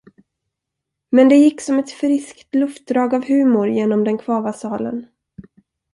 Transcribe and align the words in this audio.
Men 1.11 1.29
det 1.29 1.35
gick 1.35 1.61
som 1.61 1.79
ett 1.79 1.91
friskt 1.91 2.55
luftdrag 2.55 3.13
av 3.13 3.25
humor 3.25 3.69
genom 3.69 4.03
den 4.03 4.17
kvava 4.17 4.53
salen. 4.53 5.07